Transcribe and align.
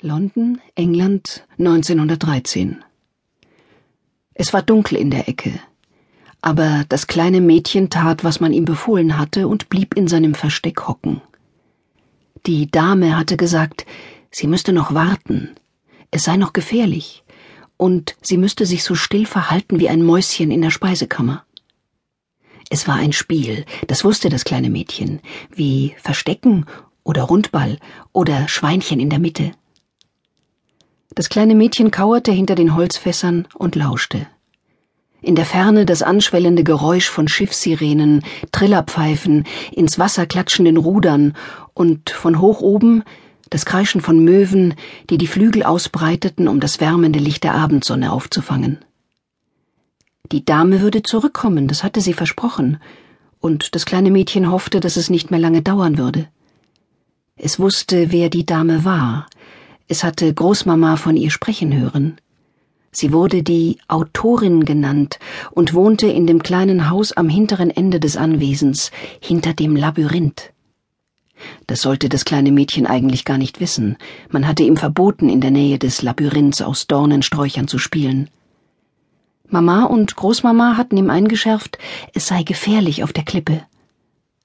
London, 0.00 0.60
England, 0.74 1.46
1913. 1.58 2.84
Es 4.34 4.52
war 4.52 4.60
dunkel 4.60 4.98
in 4.98 5.10
der 5.10 5.28
Ecke, 5.28 5.60
aber 6.42 6.84
das 6.88 7.06
kleine 7.06 7.40
Mädchen 7.40 7.90
tat, 7.90 8.24
was 8.24 8.40
man 8.40 8.52
ihm 8.52 8.64
befohlen 8.64 9.16
hatte, 9.16 9.46
und 9.46 9.68
blieb 9.68 9.94
in 9.94 10.08
seinem 10.08 10.34
Versteck 10.34 10.88
hocken. 10.88 11.22
Die 12.44 12.70
Dame 12.70 13.16
hatte 13.16 13.36
gesagt, 13.36 13.86
sie 14.32 14.48
müsste 14.48 14.72
noch 14.72 14.92
warten, 14.92 15.54
es 16.10 16.24
sei 16.24 16.36
noch 16.36 16.52
gefährlich, 16.52 17.22
und 17.76 18.16
sie 18.20 18.36
müsste 18.36 18.66
sich 18.66 18.82
so 18.82 18.96
still 18.96 19.26
verhalten 19.26 19.78
wie 19.78 19.88
ein 19.88 20.02
Mäuschen 20.02 20.50
in 20.50 20.60
der 20.60 20.70
Speisekammer. 20.70 21.44
Es 22.68 22.88
war 22.88 22.96
ein 22.96 23.12
Spiel, 23.12 23.64
das 23.86 24.04
wusste 24.04 24.28
das 24.28 24.44
kleine 24.44 24.70
Mädchen, 24.70 25.20
wie 25.54 25.94
Verstecken 25.98 26.66
oder 27.04 27.22
Rundball 27.22 27.78
oder 28.12 28.48
Schweinchen 28.48 28.98
in 28.98 29.08
der 29.08 29.20
Mitte. 29.20 29.52
Das 31.14 31.28
kleine 31.28 31.54
Mädchen 31.54 31.90
kauerte 31.90 32.32
hinter 32.32 32.54
den 32.54 32.74
Holzfässern 32.74 33.46
und 33.54 33.76
lauschte. 33.76 34.26
In 35.22 35.36
der 35.36 35.46
Ferne 35.46 35.86
das 35.86 36.02
anschwellende 36.02 36.64
Geräusch 36.64 37.08
von 37.08 37.28
Schiffssirenen, 37.28 38.22
Trillerpfeifen, 38.52 39.44
ins 39.72 39.98
Wasser 39.98 40.26
klatschenden 40.26 40.76
Rudern 40.76 41.34
und 41.72 42.10
von 42.10 42.40
hoch 42.40 42.60
oben 42.60 43.04
das 43.50 43.64
Kreischen 43.64 44.00
von 44.00 44.24
Möwen, 44.24 44.74
die 45.10 45.18
die 45.18 45.28
Flügel 45.28 45.62
ausbreiteten, 45.62 46.48
um 46.48 46.58
das 46.58 46.80
wärmende 46.80 47.20
Licht 47.20 47.44
der 47.44 47.54
Abendsonne 47.54 48.10
aufzufangen. 48.10 48.78
Die 50.32 50.44
Dame 50.44 50.80
würde 50.80 51.04
zurückkommen, 51.04 51.68
das 51.68 51.84
hatte 51.84 52.00
sie 52.00 52.14
versprochen, 52.14 52.78
und 53.38 53.74
das 53.76 53.86
kleine 53.86 54.10
Mädchen 54.10 54.50
hoffte, 54.50 54.80
dass 54.80 54.96
es 54.96 55.08
nicht 55.08 55.30
mehr 55.30 55.38
lange 55.38 55.62
dauern 55.62 55.98
würde. 55.98 56.26
Es 57.36 57.60
wusste, 57.60 58.10
wer 58.10 58.28
die 58.28 58.46
Dame 58.46 58.84
war, 58.84 59.26
es 59.94 60.02
hatte 60.02 60.34
Großmama 60.34 60.96
von 60.96 61.16
ihr 61.16 61.30
sprechen 61.30 61.72
hören. 61.72 62.16
Sie 62.90 63.12
wurde 63.12 63.44
die 63.44 63.78
Autorin 63.86 64.64
genannt 64.64 65.20
und 65.52 65.72
wohnte 65.72 66.08
in 66.08 66.26
dem 66.26 66.42
kleinen 66.42 66.90
Haus 66.90 67.12
am 67.12 67.28
hinteren 67.28 67.70
Ende 67.70 68.00
des 68.00 68.16
Anwesens, 68.16 68.90
hinter 69.20 69.54
dem 69.54 69.76
Labyrinth. 69.76 70.52
Das 71.68 71.80
sollte 71.80 72.08
das 72.08 72.24
kleine 72.24 72.50
Mädchen 72.50 72.88
eigentlich 72.88 73.24
gar 73.24 73.38
nicht 73.38 73.60
wissen. 73.60 73.96
Man 74.30 74.48
hatte 74.48 74.64
ihm 74.64 74.76
verboten, 74.76 75.28
in 75.28 75.40
der 75.40 75.52
Nähe 75.52 75.78
des 75.78 76.02
Labyrinths 76.02 76.60
aus 76.60 76.88
Dornensträuchern 76.88 77.68
zu 77.68 77.78
spielen. 77.78 78.28
Mama 79.46 79.84
und 79.84 80.16
Großmama 80.16 80.76
hatten 80.76 80.96
ihm 80.96 81.08
eingeschärft, 81.08 81.78
es 82.14 82.26
sei 82.26 82.42
gefährlich 82.42 83.04
auf 83.04 83.12
der 83.12 83.24
Klippe. 83.24 83.62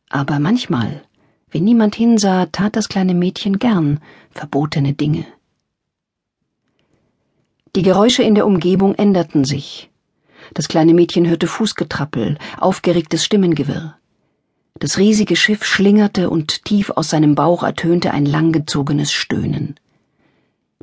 Aber 0.10 0.38
manchmal, 0.38 1.02
wenn 1.50 1.64
niemand 1.64 1.96
hinsah, 1.96 2.46
tat 2.46 2.76
das 2.76 2.88
kleine 2.88 3.16
Mädchen 3.16 3.58
gern 3.58 4.00
verbotene 4.30 4.94
Dinge. 4.94 5.26
Die 7.76 7.84
Geräusche 7.84 8.24
in 8.24 8.34
der 8.34 8.48
Umgebung 8.48 8.96
änderten 8.96 9.46
sich. 9.46 9.92
Das 10.56 10.68
kleine 10.68 10.96
Mädchen 10.96 11.28
hörte 11.28 11.46
Fußgetrappel, 11.46 12.38
aufgeregtes 12.58 13.24
Stimmengewirr. 13.24 13.96
Das 14.80 14.98
riesige 14.98 15.36
Schiff 15.36 15.64
schlingerte 15.64 16.30
und 16.30 16.66
tief 16.66 16.90
aus 16.90 17.10
seinem 17.10 17.36
Bauch 17.36 17.64
ertönte 17.64 18.12
ein 18.12 18.26
langgezogenes 18.26 19.12
Stöhnen. 19.12 19.76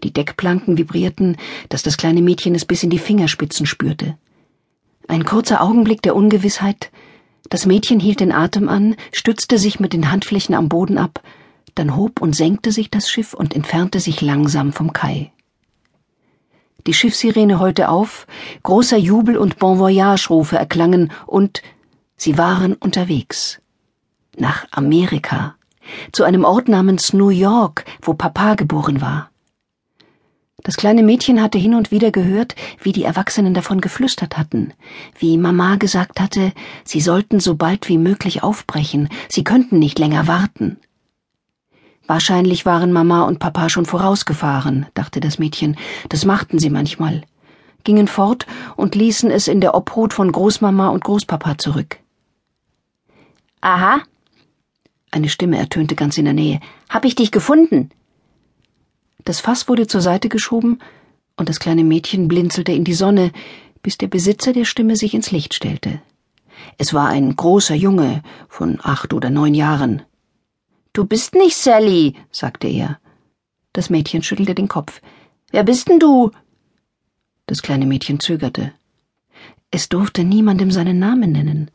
Die 0.05 0.12
Deckplanken 0.12 0.77
vibrierten, 0.77 1.39
dass 1.70 1.83
das 1.83 1.97
kleine 1.97 2.23
Mädchen 2.23 2.55
es 2.55 2.65
bis 2.65 2.83
in 2.83 2.91
die 2.91 2.98
Fingerspitzen 2.98 3.67
spürte. 3.67 4.17
Ein 5.09 5.25
kurzer 5.25 5.62
Augenblick 5.62 6.03
der 6.03 6.15
Ungewissheit, 6.15 6.93
das 7.48 7.67
Mädchen 7.67 7.98
hielt 7.98 8.21
den 8.21 8.33
Atem 8.33 8.69
an, 8.69 8.97
stützte 9.12 9.59
sich 9.59 9.81
mit 9.81 9.93
den 9.93 10.11
Handflächen 10.11 10.55
am 10.55 10.69
Boden 10.69 10.98
ab, 10.98 11.23
dann 11.75 11.97
hob 11.97 12.21
und 12.21 12.37
senkte 12.37 12.71
sich 12.73 12.91
das 12.91 13.11
Schiff 13.11 13.34
und 13.34 13.55
entfernte 13.55 13.98
sich 14.00 14.21
langsam 14.21 14.73
vom 14.73 14.93
Kai. 14.93 15.33
Die 16.87 16.95
Schiffssirene 16.95 17.59
heulte 17.59 17.89
auf, 17.89 18.27
großer 18.62 18.97
Jubel 18.97 19.37
und 19.37 19.59
Bon 19.59 19.79
Voyage-Rufe 19.79 20.56
erklangen 20.56 21.11
und 21.27 21.62
sie 22.16 22.38
waren 22.38 22.75
unterwegs. 22.75 23.60
Nach 24.37 24.66
Amerika, 24.71 25.56
zu 26.12 26.22
einem 26.22 26.44
Ort 26.44 26.69
namens 26.69 27.12
New 27.12 27.31
York, 27.31 27.84
wo 28.03 28.15
Papa 28.15 28.55
geboren 28.55 29.00
war. 29.00 29.31
Das 30.62 30.77
kleine 30.77 31.03
Mädchen 31.03 31.43
hatte 31.43 31.59
hin 31.59 31.75
und 31.75 31.91
wieder 31.91 32.10
gehört, 32.10 32.55
wie 32.81 32.93
die 32.93 33.05
Erwachsenen 33.05 33.55
davon 33.55 33.81
geflüstert 33.81 34.37
hatten, 34.37 34.72
wie 35.19 35.39
Mama 35.39 35.77
gesagt 35.77 36.21
hatte, 36.21 36.53
sie 36.84 37.00
sollten 37.00 37.41
so 37.41 37.55
bald 37.55 37.89
wie 37.89 37.99
möglich 37.99 38.43
aufbrechen, 38.43 39.09
sie 39.28 39.44
könnten 39.44 39.78
nicht 39.78 39.99
länger 39.99 40.27
warten. 40.27 40.78
Wahrscheinlich 42.06 42.65
waren 42.67 42.93
Mama 42.93 43.25
und 43.25 43.41
Papa 43.41 43.69
schon 43.69 43.84
vorausgefahren, 43.84 44.87
dachte 44.94 45.21
das 45.21 45.39
Mädchen, 45.39 45.77
das 46.09 46.25
machten 46.25 46.59
sie 46.59 46.71
manchmal, 46.71 47.22
gingen 47.83 48.06
fort 48.06 48.47
und 48.77 48.94
ließen 48.94 49.31
es 49.31 49.49
in 49.49 49.61
der 49.61 49.75
Obhut 49.75 50.15
von 50.15 50.31
Großmama 50.31 50.89
und 50.89 51.03
Großpapa 51.03 51.59
zurück. 51.59 51.99
Aha. 53.61 54.03
Eine 55.11 55.28
Stimme 55.28 55.59
ertönte 55.59 55.97
ganz 55.97 56.19
in 56.19 56.27
der 56.27 56.34
Nähe. 56.34 56.61
Hab 56.89 57.05
ich 57.05 57.15
dich 57.15 57.33
gefunden? 57.33 57.91
Das 59.25 59.41
Fass 59.41 59.69
wurde 59.69 59.87
zur 59.87 60.00
Seite 60.00 60.28
geschoben, 60.28 60.78
und 61.37 61.49
das 61.49 61.59
kleine 61.59 61.84
Mädchen 61.84 62.28
blinzelte 62.28 62.72
in 62.72 62.84
die 62.84 62.95
Sonne, 62.95 63.33
bis 63.83 63.99
der 63.99 64.06
Besitzer 64.06 64.53
der 64.53 64.65
Stimme 64.65 64.97
sich 64.97 65.15
ins 65.15 65.31
Licht 65.33 65.55
stellte. 65.55 66.00
Es 66.78 66.95
war 66.95 67.09
ein 67.09 67.34
großer 67.34 67.75
Junge 67.75 68.22
von 68.49 68.78
acht 68.83 69.12
oder 69.12 69.31
neun 69.31 69.55
Jahren. 69.55 70.03
Du 70.97 71.05
bist 71.05 71.34
nicht 71.34 71.59
Sally, 71.59 72.15
sagte 72.31 72.69
er. 72.69 72.99
Das 73.75 73.91
Mädchen 73.91 74.23
schüttelte 74.23 74.55
den 74.55 74.67
Kopf. 74.67 75.03
Wer 75.51 75.62
bist 75.62 75.91
denn 75.91 75.99
du? 75.99 76.31
Das 77.45 77.61
kleine 77.61 77.84
Mädchen 77.84 78.19
zögerte. 78.19 78.73
Es 79.71 79.91
durfte 79.91 80.25
niemandem 80.25 80.71
seinen 80.71 80.99
Namen 80.99 81.33
nennen. 81.33 81.71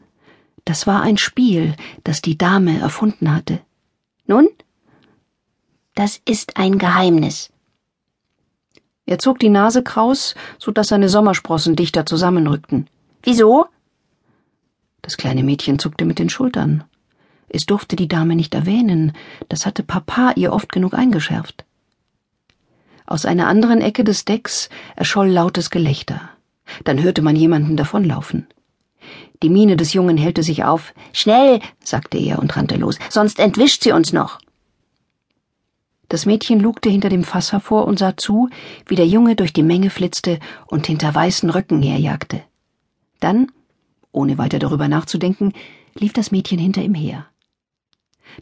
Das 0.66 0.88
war 0.88 1.04
ein 1.04 1.20
Spiel, 1.20 1.76
das 2.04 2.24
die 2.24 2.36
Dame 2.36 2.80
erfunden 2.80 3.32
hatte. 3.32 3.60
Nun? 4.26 4.50
Das 5.94 6.20
ist 6.26 6.58
ein 6.58 6.80
Geheimnis. 6.80 7.52
Er 9.06 9.20
zog 9.20 9.38
die 9.38 9.50
Nase 9.50 9.84
kraus, 9.84 10.34
so 10.58 10.72
dass 10.72 10.88
seine 10.88 11.10
Sommersprossen 11.10 11.76
dichter 11.76 12.08
zusammenrückten. 12.08 12.90
Wieso? 13.22 13.68
Das 15.04 15.16
kleine 15.16 15.44
Mädchen 15.44 15.78
zuckte 15.78 16.06
mit 16.06 16.18
den 16.18 16.30
Schultern. 16.30 16.86
Es 17.54 17.66
durfte 17.66 17.98
die 17.98 18.08
Dame 18.08 18.38
nicht 18.38 18.56
erwähnen, 18.56 19.12
das 19.50 19.66
hatte 19.66 19.84
Papa 19.84 20.32
ihr 20.38 20.54
oft 20.54 20.72
genug 20.72 20.94
eingeschärft. 20.94 21.66
Aus 23.06 23.26
einer 23.26 23.48
anderen 23.48 23.82
Ecke 23.82 24.06
des 24.06 24.24
Decks 24.24 24.70
erscholl 24.96 25.28
lautes 25.28 25.70
Gelächter. 25.70 26.30
Dann 26.86 27.04
hörte 27.04 27.22
man 27.22 27.36
jemanden 27.36 27.76
davonlaufen. 27.76 28.48
Die 29.44 29.50
Miene 29.50 29.76
des 29.76 29.92
Jungen 29.92 30.16
hellte 30.16 30.44
sich 30.44 30.64
auf. 30.64 30.94
Schnell, 31.12 31.60
sagte 31.84 32.18
er 32.18 32.40
und 32.40 32.56
rannte 32.56 32.78
los, 32.78 32.98
sonst 33.10 33.38
entwischt 33.38 33.84
sie 33.84 33.92
uns 33.92 34.14
noch. 34.14 34.40
Das 36.08 36.26
Mädchen 36.26 36.62
lugte 36.62 36.90
hinter 36.90 37.10
dem 37.10 37.26
Fass 37.26 37.52
hervor 37.52 37.86
und 37.86 38.00
sah 38.00 38.16
zu, 38.16 38.50
wie 38.86 38.96
der 38.96 39.08
Junge 39.08 39.36
durch 39.36 39.52
die 39.52 39.64
Menge 39.64 39.90
flitzte 39.90 40.40
und 40.68 40.88
hinter 40.88 41.14
weißen 41.14 41.50
Röcken 41.50 41.82
herjagte. 41.82 42.44
Dann, 43.20 43.52
ohne 44.14 44.38
weiter 44.38 44.60
darüber 44.60 44.88
nachzudenken, 44.88 45.52
lief 45.96 46.14
das 46.14 46.32
Mädchen 46.32 46.60
hinter 46.60 46.82
ihm 46.82 46.94
her. 46.94 47.26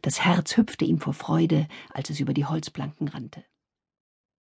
Das 0.01 0.23
Herz 0.23 0.57
hüpfte 0.57 0.85
ihm 0.85 0.99
vor 0.99 1.13
Freude, 1.13 1.67
als 1.89 2.09
es 2.09 2.19
über 2.19 2.33
die 2.33 2.45
Holzplanken 2.45 3.07
rannte. 3.07 3.43